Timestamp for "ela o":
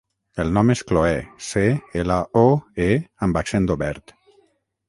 2.05-2.45